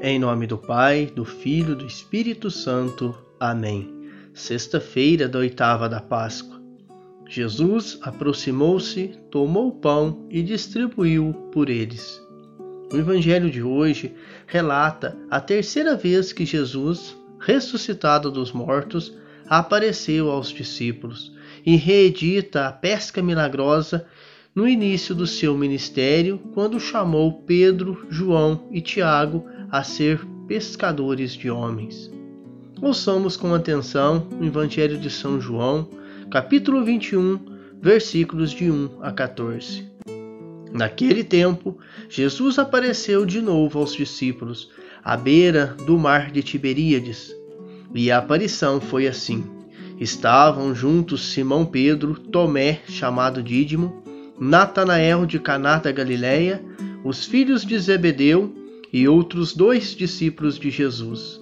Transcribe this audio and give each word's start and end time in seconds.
Em 0.00 0.18
nome 0.18 0.46
do 0.46 0.58
Pai, 0.58 1.06
do 1.06 1.24
Filho 1.24 1.72
e 1.72 1.76
do 1.76 1.86
Espírito 1.86 2.50
Santo. 2.50 3.16
Amém. 3.38 4.10
Sexta-feira 4.34 5.28
da 5.28 5.38
oitava 5.38 5.88
da 5.88 6.00
Páscoa. 6.00 6.60
Jesus 7.28 7.98
aproximou-se, 8.02 9.16
tomou 9.30 9.68
o 9.68 9.72
pão 9.72 10.26
e 10.28 10.42
distribuiu 10.42 11.32
por 11.52 11.70
eles. 11.70 12.20
O 12.92 12.96
Evangelho 12.96 13.48
de 13.48 13.62
hoje 13.62 14.12
relata 14.46 15.16
a 15.30 15.40
terceira 15.40 15.96
vez 15.96 16.32
que 16.32 16.44
Jesus, 16.44 17.16
ressuscitado 17.38 18.30
dos 18.30 18.52
mortos, 18.52 19.16
apareceu 19.46 20.28
aos 20.30 20.48
discípulos 20.48 21.32
e 21.64 21.76
reedita 21.76 22.66
a 22.66 22.72
pesca 22.72 23.22
milagrosa 23.22 24.06
no 24.54 24.68
início 24.68 25.14
do 25.14 25.26
seu 25.26 25.56
ministério, 25.56 26.38
quando 26.52 26.78
chamou 26.78 27.42
Pedro, 27.42 28.06
João 28.10 28.68
e 28.70 28.80
Tiago 28.80 29.44
a 29.70 29.82
ser 29.82 30.20
pescadores 30.46 31.32
de 31.32 31.50
homens. 31.50 32.10
Ouçamos 32.80 33.36
com 33.36 33.54
atenção 33.54 34.26
o 34.40 34.44
Evangelho 34.44 34.98
de 34.98 35.08
São 35.08 35.40
João, 35.40 35.88
capítulo 36.30 36.84
21, 36.84 37.38
versículos 37.80 38.50
de 38.50 38.70
1 38.70 38.98
a 39.00 39.12
14. 39.12 39.88
Naquele 40.72 41.22
tempo, 41.22 41.78
Jesus 42.08 42.58
apareceu 42.58 43.24
de 43.24 43.40
novo 43.40 43.78
aos 43.78 43.94
discípulos, 43.94 44.70
à 45.04 45.16
beira 45.16 45.76
do 45.86 45.96
mar 45.96 46.30
de 46.30 46.42
Tiberíades. 46.42 47.32
E 47.94 48.10
a 48.10 48.18
aparição 48.18 48.80
foi 48.80 49.06
assim: 49.06 49.44
estavam 50.00 50.74
juntos 50.74 51.32
Simão 51.32 51.64
Pedro, 51.64 52.14
Tomé, 52.18 52.80
chamado 52.88 53.42
Dídimo, 53.42 54.02
Natanael 54.38 55.24
de 55.24 55.38
Caná 55.38 55.78
da 55.78 55.92
Galileia, 55.92 56.60
os 57.04 57.24
filhos 57.24 57.64
de 57.64 57.78
Zebedeu 57.78 58.63
e 58.94 59.08
outros 59.08 59.52
dois 59.52 59.92
discípulos 59.96 60.56
de 60.56 60.70
Jesus. 60.70 61.40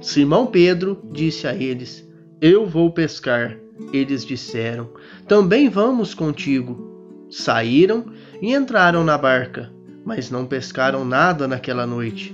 Simão 0.00 0.46
Pedro 0.46 1.02
disse 1.10 1.44
a 1.44 1.52
eles: 1.52 2.08
Eu 2.40 2.66
vou 2.66 2.88
pescar. 2.92 3.58
Eles 3.92 4.24
disseram: 4.24 4.90
Também 5.26 5.68
vamos 5.68 6.14
contigo. 6.14 7.26
Saíram 7.28 8.06
e 8.40 8.54
entraram 8.54 9.02
na 9.02 9.18
barca, 9.18 9.72
mas 10.04 10.30
não 10.30 10.46
pescaram 10.46 11.04
nada 11.04 11.48
naquela 11.48 11.84
noite. 11.84 12.32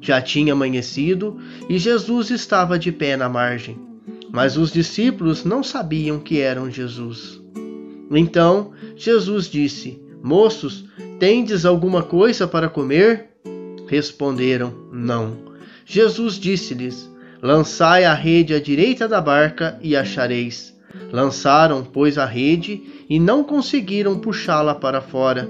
Já 0.00 0.20
tinha 0.20 0.54
amanhecido 0.54 1.38
e 1.68 1.78
Jesus 1.78 2.30
estava 2.30 2.76
de 2.76 2.90
pé 2.90 3.16
na 3.16 3.28
margem, 3.28 3.78
mas 4.32 4.56
os 4.56 4.72
discípulos 4.72 5.44
não 5.44 5.62
sabiam 5.62 6.18
que 6.18 6.40
eram 6.40 6.68
Jesus. 6.68 7.40
Então 8.10 8.72
Jesus 8.96 9.48
disse: 9.48 10.02
Moços, 10.20 10.84
tendes 11.20 11.64
alguma 11.64 12.02
coisa 12.02 12.48
para 12.48 12.68
comer? 12.68 13.33
Responderam: 13.86 14.72
Não. 14.92 15.36
Jesus 15.84 16.34
disse-lhes: 16.38 17.10
Lançai 17.42 18.04
a 18.04 18.14
rede 18.14 18.54
à 18.54 18.60
direita 18.60 19.06
da 19.06 19.20
barca 19.20 19.78
e 19.82 19.94
achareis. 19.94 20.74
Lançaram, 21.12 21.84
pois, 21.84 22.16
a 22.16 22.24
rede 22.24 22.82
e 23.08 23.18
não 23.18 23.44
conseguiram 23.44 24.18
puxá-la 24.18 24.74
para 24.74 25.00
fora, 25.00 25.48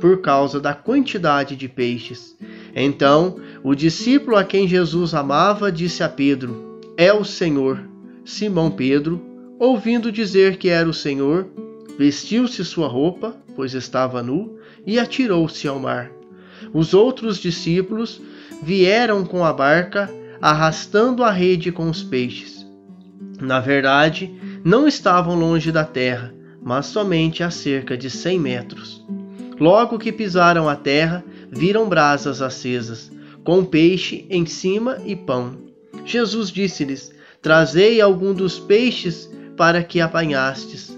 por 0.00 0.20
causa 0.20 0.60
da 0.60 0.72
quantidade 0.72 1.56
de 1.56 1.68
peixes. 1.68 2.36
Então 2.74 3.36
o 3.62 3.74
discípulo 3.74 4.36
a 4.36 4.44
quem 4.44 4.66
Jesus 4.68 5.14
amava 5.14 5.70
disse 5.70 6.02
a 6.02 6.08
Pedro: 6.08 6.80
É 6.96 7.12
o 7.12 7.24
Senhor. 7.24 7.80
Simão 8.24 8.70
Pedro, 8.70 9.22
ouvindo 9.58 10.10
dizer 10.10 10.56
que 10.56 10.68
era 10.68 10.88
o 10.88 10.94
Senhor, 10.94 11.46
vestiu-se 11.96 12.64
sua 12.64 12.88
roupa, 12.88 13.36
pois 13.54 13.72
estava 13.72 14.22
nu, 14.22 14.58
e 14.84 14.98
atirou-se 14.98 15.68
ao 15.68 15.78
mar. 15.78 16.10
Os 16.72 16.94
outros 16.94 17.38
discípulos 17.38 18.20
vieram 18.62 19.24
com 19.24 19.44
a 19.44 19.52
barca, 19.52 20.10
arrastando 20.40 21.22
a 21.22 21.30
rede 21.30 21.72
com 21.72 21.88
os 21.88 22.02
peixes. 22.02 22.66
Na 23.40 23.60
verdade, 23.60 24.32
não 24.64 24.88
estavam 24.88 25.34
longe 25.34 25.70
da 25.70 25.84
terra, 25.84 26.34
mas 26.62 26.86
somente 26.86 27.42
a 27.42 27.50
cerca 27.50 27.96
de 27.96 28.10
cem 28.10 28.38
metros. 28.38 29.04
Logo 29.58 29.98
que 29.98 30.12
pisaram 30.12 30.68
a 30.68 30.76
terra, 30.76 31.24
viram 31.50 31.88
brasas 31.88 32.42
acesas, 32.42 33.10
com 33.44 33.64
peixe 33.64 34.26
em 34.28 34.44
cima 34.44 34.98
e 35.04 35.14
pão. 35.14 35.56
Jesus 36.04 36.50
disse-lhes: 36.50 37.12
Trazei 37.40 38.00
algum 38.00 38.34
dos 38.34 38.58
peixes 38.58 39.30
para 39.56 39.82
que 39.82 40.00
apanhastes. 40.00 40.96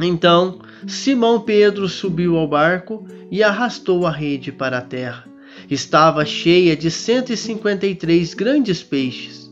Então 0.00 0.60
Simão 0.86 1.40
Pedro 1.40 1.88
subiu 1.88 2.36
ao 2.36 2.46
barco 2.46 3.04
e 3.28 3.42
arrastou 3.42 4.06
a 4.06 4.10
rede 4.10 4.52
para 4.52 4.78
a 4.78 4.82
terra. 4.82 5.28
Estava 5.68 6.24
cheia 6.24 6.76
de 6.76 6.92
153 6.92 8.34
grandes 8.34 8.84
peixes, 8.84 9.50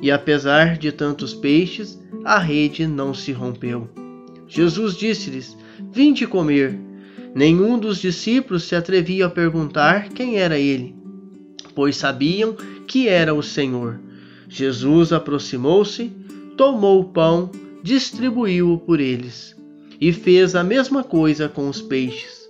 e 0.00 0.12
apesar 0.12 0.78
de 0.78 0.92
tantos 0.92 1.34
peixes, 1.34 2.00
a 2.24 2.38
rede 2.38 2.86
não 2.86 3.12
se 3.12 3.32
rompeu. 3.32 3.90
Jesus 4.46 4.96
disse-lhes: 4.96 5.56
Vinde 5.90 6.24
comer. 6.24 6.78
Nenhum 7.34 7.78
dos 7.78 8.00
discípulos 8.00 8.62
se 8.62 8.76
atrevia 8.76 9.26
a 9.26 9.30
perguntar 9.30 10.10
quem 10.10 10.38
era 10.38 10.58
ele, 10.58 10.94
pois 11.74 11.96
sabiam 11.96 12.56
que 12.86 13.08
era 13.08 13.34
o 13.34 13.42
Senhor. 13.42 14.00
Jesus 14.48 15.12
aproximou-se, 15.12 16.12
tomou 16.56 17.00
o 17.00 17.04
pão, 17.04 17.50
distribuiu-o 17.82 18.78
por 18.78 19.00
eles 19.00 19.56
e 20.00 20.12
fez 20.12 20.54
a 20.54 20.62
mesma 20.62 21.02
coisa 21.02 21.48
com 21.48 21.68
os 21.68 21.80
peixes. 21.80 22.46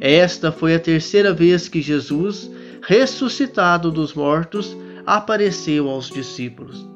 Esta 0.00 0.50
foi 0.50 0.74
a 0.74 0.80
terceira 0.80 1.32
vez 1.32 1.68
que 1.68 1.82
Jesus, 1.82 2.50
ressuscitado 2.82 3.90
dos 3.90 4.14
mortos, 4.14 4.76
apareceu 5.06 5.88
aos 5.88 6.08
discípulos. 6.08 6.86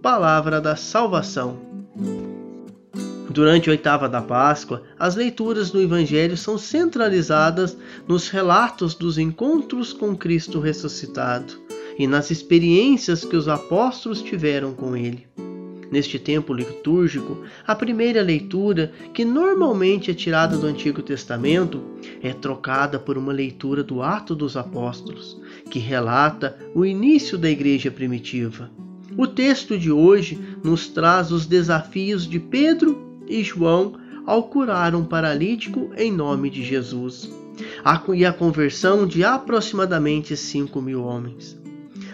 Palavra 0.00 0.60
da 0.60 0.76
salvação. 0.76 1.58
Durante 3.30 3.68
a 3.68 3.72
oitava 3.72 4.08
da 4.08 4.22
Páscoa, 4.22 4.82
as 4.98 5.16
leituras 5.16 5.70
do 5.70 5.80
Evangelho 5.80 6.36
são 6.36 6.56
centralizadas 6.56 7.76
nos 8.06 8.28
relatos 8.28 8.94
dos 8.94 9.18
encontros 9.18 9.92
com 9.92 10.16
Cristo 10.16 10.60
ressuscitado 10.60 11.54
e 11.98 12.06
nas 12.06 12.30
experiências 12.30 13.24
que 13.24 13.36
os 13.36 13.48
apóstolos 13.48 14.22
tiveram 14.22 14.72
com 14.72 14.96
ele. 14.96 15.26
Neste 15.94 16.18
tempo 16.18 16.52
litúrgico, 16.52 17.44
a 17.64 17.72
primeira 17.72 18.20
leitura, 18.20 18.90
que 19.14 19.24
normalmente 19.24 20.10
é 20.10 20.14
tirada 20.14 20.56
do 20.56 20.66
Antigo 20.66 21.00
Testamento, 21.00 21.80
é 22.20 22.32
trocada 22.32 22.98
por 22.98 23.16
uma 23.16 23.32
leitura 23.32 23.80
do 23.80 24.02
Ato 24.02 24.34
dos 24.34 24.56
Apóstolos, 24.56 25.40
que 25.70 25.78
relata 25.78 26.58
o 26.74 26.84
início 26.84 27.38
da 27.38 27.48
igreja 27.48 27.92
primitiva. 27.92 28.68
O 29.16 29.24
texto 29.24 29.78
de 29.78 29.92
hoje 29.92 30.36
nos 30.64 30.88
traz 30.88 31.30
os 31.30 31.46
desafios 31.46 32.26
de 32.26 32.40
Pedro 32.40 33.20
e 33.28 33.44
João 33.44 33.94
ao 34.26 34.42
curar 34.48 34.96
um 34.96 35.04
paralítico 35.04 35.92
em 35.96 36.10
nome 36.10 36.50
de 36.50 36.64
Jesus, 36.64 37.30
e 38.16 38.24
a 38.24 38.32
conversão 38.32 39.06
de 39.06 39.22
aproximadamente 39.22 40.36
5 40.36 40.82
mil 40.82 41.04
homens. 41.04 41.56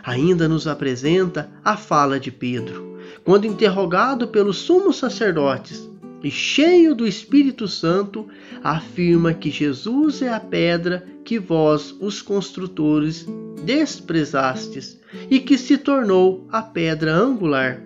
Ainda 0.02 0.46
nos 0.46 0.66
apresenta 0.66 1.50
a 1.64 1.78
fala 1.78 2.20
de 2.20 2.30
Pedro 2.30 2.90
quando 3.24 3.46
interrogado 3.46 4.28
pelos 4.28 4.58
sumos 4.58 4.96
sacerdotes 4.96 5.88
e 6.22 6.30
cheio 6.30 6.94
do 6.94 7.06
Espírito 7.06 7.66
Santo, 7.66 8.28
afirma 8.62 9.32
que 9.32 9.50
Jesus 9.50 10.20
é 10.20 10.32
a 10.32 10.40
pedra 10.40 11.06
que 11.24 11.38
vós, 11.38 11.94
os 12.00 12.20
construtores, 12.20 13.26
desprezastes 13.64 15.00
e 15.30 15.38
que 15.40 15.56
se 15.56 15.78
tornou 15.78 16.46
a 16.50 16.60
pedra 16.62 17.14
angular. 17.14 17.82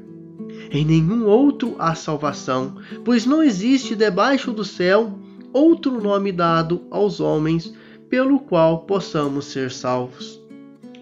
Em 0.71 0.85
nenhum 0.85 1.27
outro 1.27 1.77
há 1.79 1.95
salvação, 1.95 2.77
pois 3.05 3.25
não 3.25 3.43
existe 3.43 3.95
debaixo 3.95 4.53
do 4.53 4.65
céu 4.65 5.17
outro 5.53 6.01
nome 6.01 6.33
dado 6.33 6.83
aos 6.91 7.21
homens 7.21 7.73
pelo 8.09 8.41
qual 8.41 8.81
possamos 8.81 9.47
ser 9.47 9.71
salvos 9.71 10.44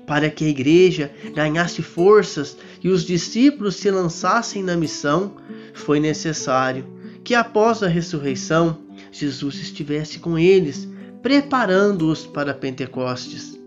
para 0.06 0.30
que 0.30 0.44
a 0.44 0.48
igreja 0.48 1.10
ganhasse 1.34 1.82
forças 1.82 2.56
e 2.82 2.88
os 2.88 3.04
discípulos 3.04 3.76
se 3.76 3.90
lançassem 3.90 4.62
na 4.62 4.76
missão, 4.76 5.36
foi 5.72 6.00
necessário 6.00 6.86
que 7.24 7.34
após 7.34 7.82
a 7.82 7.88
ressurreição 7.88 8.78
Jesus 9.10 9.56
estivesse 9.56 10.18
com 10.18 10.38
eles, 10.38 10.88
preparando-os 11.22 12.26
para 12.26 12.54
Pentecostes. 12.54 13.58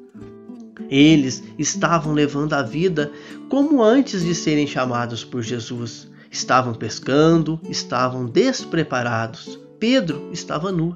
Eles 0.90 1.44
estavam 1.58 2.14
levando 2.14 2.54
a 2.54 2.62
vida 2.62 3.12
como 3.50 3.82
antes 3.82 4.24
de 4.24 4.36
serem 4.36 4.68
chamados 4.68 5.24
por 5.24 5.42
Jesus. 5.42 6.08
Estavam 6.30 6.74
pescando, 6.74 7.60
estavam 7.70 8.26
despreparados. 8.26 9.60
Pedro 9.80 10.30
estava 10.32 10.72
nu. 10.72 10.96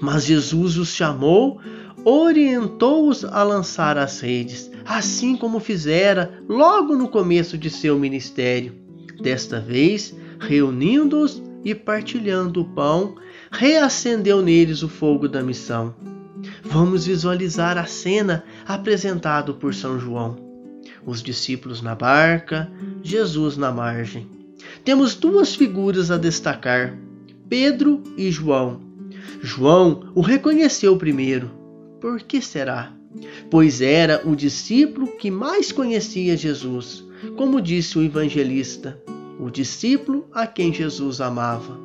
Mas 0.00 0.24
Jesus 0.24 0.76
os 0.76 0.88
chamou 0.88 1.60
orientou-os 2.04 3.24
a 3.24 3.42
lançar 3.42 3.98
as 3.98 4.20
redes, 4.20 4.70
assim 4.84 5.36
como 5.36 5.60
fizera 5.60 6.42
logo 6.48 6.96
no 6.96 7.08
começo 7.08 7.58
de 7.58 7.70
seu 7.70 7.98
ministério. 7.98 8.74
Desta 9.20 9.60
vez, 9.60 10.14
reunindo-os 10.38 11.42
e 11.64 11.74
partilhando 11.74 12.60
o 12.60 12.64
pão, 12.64 13.16
reacendeu 13.50 14.40
neles 14.40 14.82
o 14.82 14.88
fogo 14.88 15.28
da 15.28 15.42
missão. 15.42 15.94
Vamos 16.62 17.06
visualizar 17.06 17.76
a 17.76 17.86
cena 17.86 18.44
apresentada 18.66 19.52
por 19.52 19.74
São 19.74 19.98
João. 19.98 20.36
Os 21.04 21.22
discípulos 21.22 21.82
na 21.82 21.94
barca, 21.94 22.70
Jesus 23.02 23.56
na 23.56 23.72
margem. 23.72 24.26
Temos 24.84 25.14
duas 25.14 25.54
figuras 25.54 26.10
a 26.10 26.16
destacar: 26.16 26.96
Pedro 27.48 28.02
e 28.16 28.30
João. 28.30 28.80
João 29.42 30.10
o 30.14 30.20
reconheceu 30.20 30.96
primeiro. 30.96 31.57
Por 32.00 32.22
que 32.22 32.40
será? 32.40 32.92
Pois 33.50 33.80
era 33.80 34.22
o 34.24 34.36
discípulo 34.36 35.08
que 35.16 35.30
mais 35.30 35.72
conhecia 35.72 36.36
Jesus, 36.36 37.04
como 37.36 37.60
disse 37.60 37.98
o 37.98 38.02
evangelista, 38.02 39.00
o 39.40 39.50
discípulo 39.50 40.28
a 40.32 40.46
quem 40.46 40.72
Jesus 40.72 41.20
amava. 41.20 41.78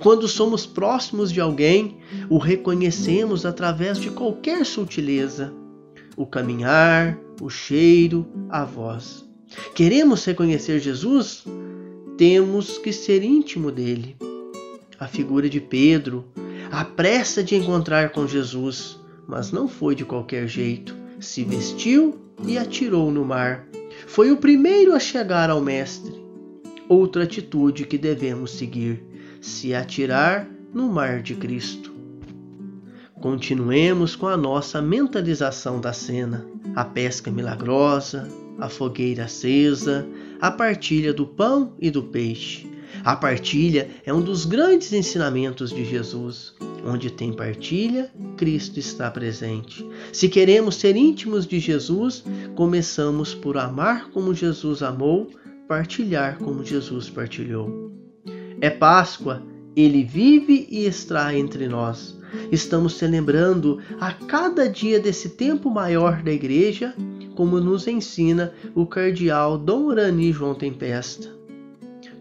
Quando 0.00 0.28
somos 0.28 0.66
próximos 0.66 1.32
de 1.32 1.40
alguém, 1.40 1.98
o 2.28 2.38
reconhecemos 2.38 3.46
através 3.46 3.98
de 3.98 4.10
qualquer 4.10 4.64
sutileza, 4.66 5.52
o 6.16 6.26
caminhar, 6.26 7.18
o 7.40 7.48
cheiro, 7.48 8.26
a 8.50 8.64
voz. 8.64 9.26
Queremos 9.74 10.24
reconhecer 10.24 10.80
Jesus? 10.80 11.44
Temos 12.18 12.78
que 12.78 12.92
ser 12.92 13.22
íntimo 13.22 13.70
dele. 13.70 14.16
A 14.98 15.06
figura 15.06 15.48
de 15.48 15.60
Pedro, 15.60 16.26
a 16.70 16.84
pressa 16.84 17.42
de 17.42 17.54
encontrar 17.54 18.10
com 18.10 18.26
Jesus, 18.26 18.98
mas 19.26 19.50
não 19.52 19.66
foi 19.66 19.94
de 19.94 20.04
qualquer 20.04 20.46
jeito. 20.46 20.94
Se 21.18 21.44
vestiu 21.44 22.18
e 22.46 22.58
atirou 22.58 23.10
no 23.10 23.24
mar. 23.24 23.66
Foi 24.06 24.30
o 24.30 24.36
primeiro 24.36 24.94
a 24.94 25.00
chegar 25.00 25.50
ao 25.50 25.60
Mestre. 25.60 26.14
Outra 26.88 27.24
atitude 27.24 27.86
que 27.86 27.98
devemos 27.98 28.52
seguir: 28.52 29.02
se 29.40 29.74
atirar 29.74 30.48
no 30.72 30.88
mar 30.88 31.22
de 31.22 31.34
Cristo. 31.34 31.92
Continuemos 33.20 34.14
com 34.14 34.28
a 34.28 34.36
nossa 34.36 34.80
mentalização 34.80 35.80
da 35.80 35.92
cena: 35.92 36.46
a 36.74 36.84
pesca 36.84 37.30
milagrosa, 37.30 38.28
a 38.58 38.68
fogueira 38.68 39.24
acesa, 39.24 40.06
a 40.40 40.50
partilha 40.50 41.12
do 41.12 41.26
pão 41.26 41.74
e 41.80 41.90
do 41.90 42.02
peixe. 42.02 42.70
A 43.04 43.16
partilha 43.16 43.88
é 44.04 44.12
um 44.12 44.20
dos 44.20 44.44
grandes 44.44 44.92
ensinamentos 44.92 45.70
de 45.70 45.84
Jesus. 45.84 46.54
Onde 46.86 47.10
tem 47.10 47.32
partilha, 47.32 48.10
Cristo 48.36 48.78
está 48.78 49.10
presente. 49.10 49.84
Se 50.12 50.28
queremos 50.28 50.76
ser 50.76 50.96
íntimos 50.96 51.44
de 51.44 51.58
Jesus, 51.58 52.22
começamos 52.54 53.34
por 53.34 53.58
amar 53.58 54.10
como 54.10 54.32
Jesus 54.32 54.84
amou, 54.84 55.28
partilhar 55.66 56.38
como 56.38 56.64
Jesus 56.64 57.10
partilhou. 57.10 57.90
É 58.60 58.70
Páscoa, 58.70 59.42
ele 59.74 60.04
vive 60.04 60.68
e 60.70 60.86
está 60.86 61.34
entre 61.34 61.66
nós. 61.66 62.16
Estamos 62.52 62.94
celebrando 62.94 63.80
a 64.00 64.12
cada 64.12 64.68
dia 64.68 65.00
desse 65.00 65.30
tempo 65.30 65.68
maior 65.68 66.22
da 66.22 66.32
igreja, 66.32 66.94
como 67.34 67.60
nos 67.60 67.88
ensina 67.88 68.54
o 68.74 68.86
cardeal 68.86 69.58
Dom 69.58 69.86
Urani 69.86 70.32
João 70.32 70.54
Tempesta. 70.54 71.35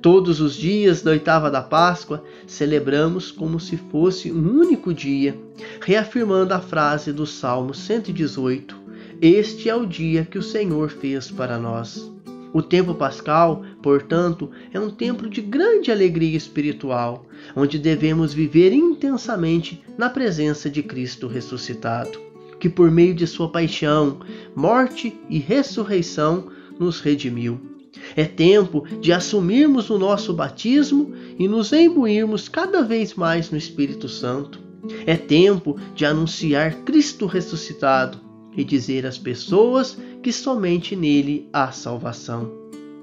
Todos 0.05 0.39
os 0.39 0.53
dias 0.55 1.01
da 1.01 1.09
oitava 1.09 1.49
da 1.49 1.63
Páscoa 1.63 2.23
celebramos 2.45 3.31
como 3.31 3.59
se 3.59 3.75
fosse 3.75 4.31
um 4.31 4.59
único 4.59 4.93
dia, 4.93 5.35
reafirmando 5.81 6.53
a 6.53 6.59
frase 6.59 7.11
do 7.11 7.25
Salmo 7.25 7.73
118: 7.73 8.79
Este 9.19 9.67
é 9.67 9.75
o 9.75 9.83
dia 9.83 10.23
que 10.23 10.37
o 10.37 10.43
Senhor 10.43 10.91
fez 10.91 11.31
para 11.31 11.57
nós. 11.57 12.13
O 12.53 12.61
tempo 12.61 12.93
pascal, 12.93 13.63
portanto, 13.81 14.51
é 14.71 14.79
um 14.79 14.91
tempo 14.91 15.27
de 15.27 15.41
grande 15.41 15.91
alegria 15.91 16.37
espiritual, 16.37 17.25
onde 17.55 17.79
devemos 17.79 18.31
viver 18.31 18.73
intensamente 18.73 19.83
na 19.97 20.07
presença 20.07 20.69
de 20.69 20.83
Cristo 20.83 21.27
ressuscitado, 21.27 22.21
que 22.59 22.69
por 22.69 22.91
meio 22.91 23.15
de 23.15 23.25
sua 23.25 23.49
paixão, 23.49 24.19
morte 24.55 25.19
e 25.27 25.39
ressurreição 25.39 26.51
nos 26.77 26.99
redimiu 26.99 27.74
é 28.15 28.25
tempo 28.25 28.85
de 28.99 29.11
assumirmos 29.11 29.89
o 29.89 29.97
nosso 29.97 30.33
batismo 30.33 31.13
e 31.37 31.47
nos 31.47 31.71
imbuirmos 31.73 32.47
cada 32.47 32.81
vez 32.81 33.13
mais 33.13 33.51
no 33.51 33.57
Espírito 33.57 34.07
Santo. 34.07 34.59
É 35.05 35.15
tempo 35.15 35.77
de 35.95 36.05
anunciar 36.05 36.83
Cristo 36.83 37.25
ressuscitado 37.25 38.19
e 38.55 38.63
dizer 38.63 39.05
às 39.05 39.17
pessoas 39.17 39.97
que 40.21 40.31
somente 40.31 40.95
nele 40.95 41.49
há 41.51 41.71
salvação. 41.71 42.51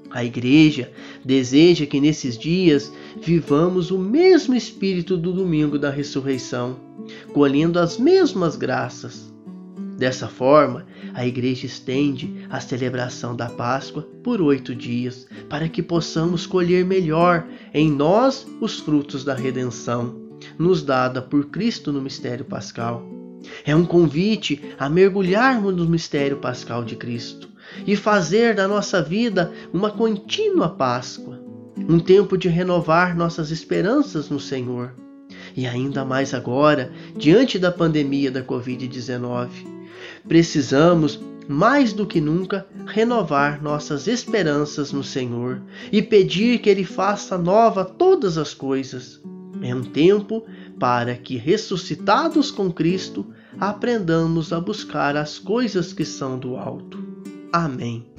A 0.09 0.23
Igreja 0.23 0.91
deseja 1.25 1.85
que 1.85 1.99
nesses 1.99 2.37
dias 2.37 2.91
vivamos 3.19 3.89
o 3.89 3.97
mesmo 3.97 4.53
espírito 4.53 5.17
do 5.17 5.33
domingo 5.33 5.79
da 5.79 5.89
ressurreição, 5.89 6.77
colhendo 7.33 7.79
as 7.79 7.97
mesmas 7.97 8.55
graças 8.55 9.32
Dessa 9.97 10.27
forma, 10.27 10.85
a 11.13 11.25
Igreja 11.25 11.65
estende 11.65 12.45
a 12.49 12.59
celebração 12.59 13.35
da 13.35 13.47
Páscoa 13.47 14.07
por 14.23 14.41
oito 14.41 14.73
dias, 14.73 15.27
para 15.49 15.69
que 15.69 15.83
possamos 15.83 16.47
colher 16.47 16.83
melhor 16.83 17.45
em 17.73 17.91
nós 17.91 18.47
os 18.59 18.79
frutos 18.79 19.23
da 19.23 19.35
redenção, 19.35 20.15
nos 20.57 20.81
dada 20.81 21.21
por 21.21 21.45
Cristo 21.45 21.91
no 21.91 22.01
mistério 22.01 22.43
pascal. 22.43 23.07
É 23.65 23.75
um 23.75 23.85
convite 23.85 24.61
a 24.79 24.89
mergulharmos 24.89 25.75
no 25.75 25.85
mistério 25.85 26.37
pascal 26.37 26.83
de 26.83 26.95
Cristo 26.95 27.49
e 27.85 27.95
fazer 27.95 28.55
da 28.55 28.67
nossa 28.67 29.01
vida 29.01 29.51
uma 29.71 29.91
contínua 29.91 30.69
Páscoa, 30.69 31.39
um 31.77 31.99
tempo 31.99 32.37
de 32.37 32.47
renovar 32.47 33.15
nossas 33.15 33.51
esperanças 33.51 34.29
no 34.29 34.39
Senhor. 34.39 34.95
E 35.55 35.67
ainda 35.67 36.03
mais 36.03 36.33
agora, 36.33 36.91
diante 37.15 37.59
da 37.59 37.71
pandemia 37.71 38.31
da 38.31 38.43
Covid-19, 38.43 39.72
Precisamos, 40.27 41.19
mais 41.47 41.93
do 41.93 42.05
que 42.05 42.21
nunca, 42.21 42.65
renovar 42.85 43.61
nossas 43.61 44.07
esperanças 44.07 44.91
no 44.91 45.03
Senhor 45.03 45.61
e 45.91 46.01
pedir 46.01 46.59
que 46.59 46.69
Ele 46.69 46.85
faça 46.85 47.37
nova 47.37 47.83
todas 47.83 48.37
as 48.37 48.53
coisas. 48.53 49.21
É 49.61 49.73
um 49.73 49.83
tempo 49.83 50.43
para 50.79 51.15
que, 51.15 51.37
ressuscitados 51.37 52.51
com 52.51 52.71
Cristo, 52.71 53.25
aprendamos 53.59 54.51
a 54.51 54.59
buscar 54.59 55.15
as 55.15 55.37
coisas 55.37 55.93
que 55.93 56.05
são 56.05 56.37
do 56.37 56.55
alto. 56.55 57.03
Amém. 57.51 58.12